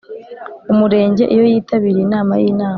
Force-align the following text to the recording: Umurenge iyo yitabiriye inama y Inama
Umurenge 0.71 1.23
iyo 1.33 1.43
yitabiriye 1.51 2.01
inama 2.07 2.33
y 2.41 2.45
Inama 2.51 2.69